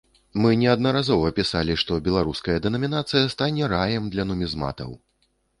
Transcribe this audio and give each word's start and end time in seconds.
Мы 0.43 0.51
неаднаразова 0.61 1.27
пісалі, 1.41 1.75
што 1.83 1.99
беларуская 2.09 2.57
дэнамінацыя 2.65 3.29
стане 3.35 3.71
раем 3.77 4.09
для 4.15 4.29
нумізматаў. 4.31 4.91